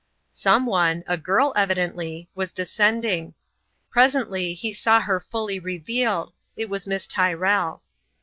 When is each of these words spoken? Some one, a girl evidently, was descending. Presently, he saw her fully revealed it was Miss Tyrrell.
Some 0.31 0.65
one, 0.65 1.03
a 1.05 1.15
girl 1.15 1.53
evidently, 1.55 2.27
was 2.33 2.51
descending. 2.51 3.35
Presently, 3.91 4.55
he 4.55 4.73
saw 4.73 4.99
her 4.99 5.19
fully 5.19 5.59
revealed 5.59 6.33
it 6.57 6.71
was 6.71 6.87
Miss 6.87 7.05
Tyrrell. 7.05 7.83